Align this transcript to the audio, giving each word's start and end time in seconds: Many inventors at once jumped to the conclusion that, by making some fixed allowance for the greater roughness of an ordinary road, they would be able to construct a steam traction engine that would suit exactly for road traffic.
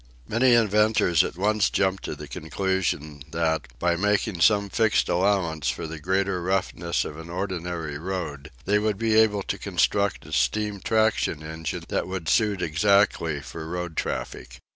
Many 0.27 0.55
inventors 0.55 1.23
at 1.23 1.37
once 1.37 1.69
jumped 1.69 2.01
to 2.05 2.15
the 2.15 2.27
conclusion 2.27 3.21
that, 3.29 3.67
by 3.77 3.95
making 3.95 4.41
some 4.41 4.67
fixed 4.67 5.07
allowance 5.09 5.69
for 5.69 5.85
the 5.85 5.99
greater 5.99 6.41
roughness 6.41 7.05
of 7.05 7.19
an 7.19 7.29
ordinary 7.29 7.99
road, 7.99 8.49
they 8.65 8.79
would 8.79 8.97
be 8.97 9.13
able 9.13 9.43
to 9.43 9.59
construct 9.59 10.25
a 10.25 10.31
steam 10.31 10.79
traction 10.83 11.43
engine 11.43 11.83
that 11.89 12.07
would 12.07 12.29
suit 12.29 12.63
exactly 12.63 13.41
for 13.41 13.67
road 13.67 13.95
traffic. 13.95 14.57